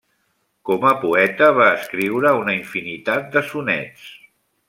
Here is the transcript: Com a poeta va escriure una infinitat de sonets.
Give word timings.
Com 0.69 0.85
a 0.91 0.93
poeta 1.03 1.49
va 1.57 1.67
escriure 1.81 2.33
una 2.39 2.57
infinitat 2.61 3.31
de 3.37 3.47
sonets. 3.53 4.09